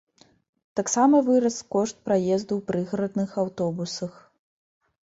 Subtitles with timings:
[0.79, 4.13] Таксама вырас кошт праезду ў прыгарадных аўтобусах.